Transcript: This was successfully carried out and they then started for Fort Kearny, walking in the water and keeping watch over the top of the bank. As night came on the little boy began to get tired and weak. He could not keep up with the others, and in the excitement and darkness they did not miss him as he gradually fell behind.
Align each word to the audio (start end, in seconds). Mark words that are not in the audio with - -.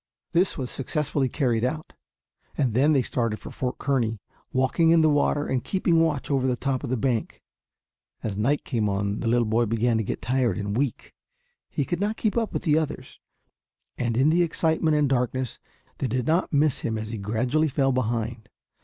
This 0.31 0.57
was 0.57 0.71
successfully 0.71 1.29
carried 1.29 1.63
out 1.63 1.93
and 2.57 2.73
they 2.73 2.81
then 2.87 3.03
started 3.03 3.37
for 3.37 3.51
Fort 3.51 3.77
Kearny, 3.77 4.19
walking 4.51 4.89
in 4.89 5.01
the 5.01 5.11
water 5.11 5.45
and 5.45 5.63
keeping 5.63 6.01
watch 6.01 6.31
over 6.31 6.47
the 6.47 6.55
top 6.55 6.83
of 6.83 6.89
the 6.89 6.97
bank. 6.97 7.43
As 8.23 8.35
night 8.35 8.65
came 8.65 8.89
on 8.89 9.19
the 9.19 9.27
little 9.27 9.45
boy 9.45 9.67
began 9.67 9.97
to 9.99 10.03
get 10.03 10.19
tired 10.19 10.57
and 10.57 10.75
weak. 10.75 11.13
He 11.69 11.85
could 11.85 11.99
not 11.99 12.17
keep 12.17 12.35
up 12.35 12.51
with 12.51 12.63
the 12.63 12.79
others, 12.79 13.19
and 13.95 14.17
in 14.17 14.31
the 14.31 14.41
excitement 14.41 14.97
and 14.97 15.07
darkness 15.07 15.59
they 15.99 16.07
did 16.07 16.25
not 16.25 16.51
miss 16.51 16.79
him 16.79 16.97
as 16.97 17.09
he 17.11 17.19
gradually 17.19 17.67
fell 17.69 17.91
behind. 17.91 18.49